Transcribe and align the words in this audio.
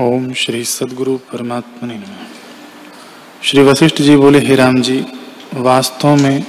ओम 0.00 0.32
श्री 0.32 0.64
सदगुरु 0.64 1.16
परमात्मा 1.16 2.16
श्री 3.44 3.62
वशिष्ठ 3.62 4.02
जी 4.02 4.16
बोले, 4.16 4.38
हे 4.38 4.54
राम 4.54 4.82
जी, 4.82 5.04
वास्तव 5.54 6.16
में 6.16 6.44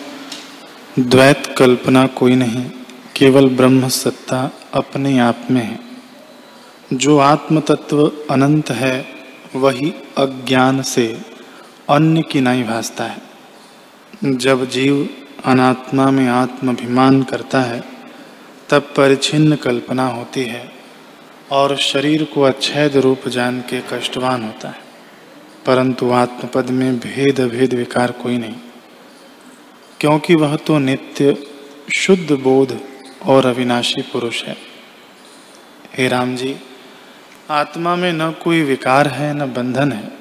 द्वैत 0.99 1.55
कल्पना 1.57 2.07
कोई 2.07 2.35
नहीं, 2.35 2.71
केवल 3.15 3.49
ब्रह्म 3.49 3.87
सत्ता 3.87 4.51
अपने 4.73 5.19
आप 5.19 5.47
में 5.51 5.61
है। 5.61 5.79
जो 6.93 7.17
आत्म 7.17 7.59
तत्व 7.59 8.11
अनंत 8.31 8.69
है, 8.69 9.07
वही 9.55 9.93
अज्ञान 10.17 10.81
से 10.81 11.21
अन्य 11.89 12.21
की 12.21 12.41
नहीं 12.41 12.63
भासता 12.63 13.03
है। 13.03 13.21
जब 14.25 14.69
जीव 14.69 15.09
अनात्मा 15.45 16.11
में 16.11 16.27
आत्माभिमान 16.27 17.23
करता 17.23 17.61
है, 17.61 17.83
तब 18.69 18.81
परिचिन्न 18.81 19.55
कल्पना 19.55 20.07
होती 20.07 20.43
है। 20.43 20.78
और 21.51 21.77
शरीर 21.77 22.23
को 22.23 22.41
अच्छेद 22.41 22.97
रूप 22.97 23.27
जान 23.27 23.61
के 23.61 23.81
कष्टवान 23.93 24.43
होता 24.43 24.69
है। 24.69 24.79
परंतु 25.65 26.11
आत्मपद 26.11 26.69
में 26.69 26.99
भेद 26.99 27.41
भेद 27.41 27.73
विकार 27.73 28.11
कोई 28.11 28.37
नहीं। 28.37 28.55
क्योंकि 29.99 30.35
वह 30.35 30.55
तो 30.55 30.79
नित्य, 30.79 31.47
शुद्ध 31.97 32.31
बोध 32.31 32.79
और 33.25 33.45
अविनाशी 33.45 34.01
पुरुष 34.01 34.43
है। 34.43 34.57
हे 35.97 36.07
राम 36.07 36.35
जी, 36.35 36.55
आत्मा 37.49 37.95
में 37.95 38.13
न 38.13 38.31
कोई 38.31 38.61
विकार 38.61 39.07
है, 39.07 39.33
न 39.33 39.53
बंधन 39.53 39.91
है, 39.91 40.11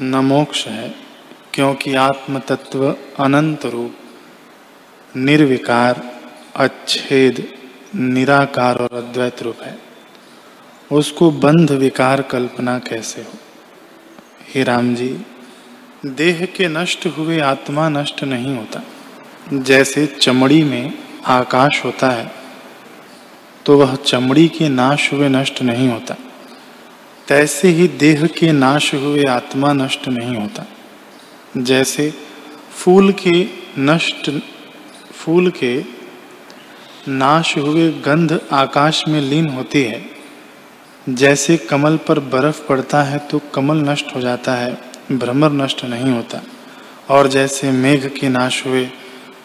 न 0.00 0.16
मोक्ष 0.16 0.66
है, 0.66 0.94
क्योंकि 1.54 1.94
आत्म 1.94 2.38
तत्व 2.38 2.96
अनंत 3.18 3.66
रूप, 3.66 3.94
निर्विकार, 5.16 6.20
अच्छेद, 6.56 7.58
निराकार 7.94 8.76
और 8.76 8.88
अद्वैत 8.92 9.42
रूप 9.42 9.56
है। 9.62 9.87
उसको 10.90 11.30
बंध 11.30 11.70
विकार 11.70 12.22
कल्पना 12.22 12.78
कैसे 12.78 13.22
हो? 13.22 13.32
हे 14.48 14.62
राम 14.64 14.94
जी, 14.94 15.08
देह 16.06 16.44
के 16.56 16.68
नष्ट 16.68 17.06
हुए 17.06 17.38
आत्मा 17.40 17.88
नष्ट 17.88 18.22
नहीं 18.24 18.56
होता। 18.56 18.82
जैसे 19.54 20.06
चमड़ी 20.06 20.62
में 20.62 20.92
आकाश 21.26 21.84
होता 21.84 22.10
है 22.10 22.30
तो 23.66 23.76
वह 23.78 23.94
चमड़ी 23.96 24.48
के 24.48 24.68
नाश 24.68 25.12
हुए 25.12 25.28
नष्ट 25.28 25.62
नहीं 25.62 25.88
होता। 25.88 26.14
तैसे 27.28 27.68
ही 27.68 27.88
देह 27.88 28.26
के 28.38 28.52
नाश 28.52 28.92
हुए 28.94 29.24
आत्मा 29.24 29.72
नष्ट 29.72 30.08
नहीं 30.08 30.36
होता। 30.36 30.64
जैसे 31.56 32.12
फूल 32.72 33.12
के 33.18 33.46
नष्ट, 33.78 34.30
फूल 35.12 35.50
के 35.62 35.82
नाश 37.08 37.56
हुए 37.58 37.90
गंध 38.04 38.40
आकाश 38.52 39.02
में 39.08 39.20
लीन 39.20 39.48
होती 39.48 39.82
है 39.82 40.00
जैसे 41.08 41.56
कमल 41.56 41.96
पर 41.96 42.18
बर्फ़ 42.20 42.66
पड़ता 42.68 43.02
है 43.02 43.18
तो 43.18 43.40
कमल 43.54 43.76
नष्ट 43.76 44.14
हो 44.16 44.20
जाता 44.20 44.54
है, 44.54 44.78
भ्रमर 45.12 45.52
नष्ट 45.52 45.84
नहीं 45.84 46.10
होता। 46.12 46.42
और 47.10 47.28
जैसे 47.28 47.70
मेघ 47.70 48.06
के 48.08 48.28
नाश 48.28 48.66
हुए, 48.66 48.88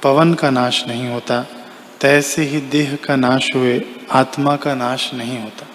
पवन 0.03 0.34
का 0.34 0.50
नाश 0.50 0.88
नहीं 0.88 1.08
होता, 1.08 1.45
तैसे 2.02 2.44
ही 2.44 2.59
देह 2.61 2.97
का 3.06 3.16
नाश 3.16 3.56
हुए, 3.56 3.81
आत्मा 4.11 4.56
का 4.56 4.75
नाश 4.75 5.14
नहीं 5.14 5.41
होता। 5.41 5.67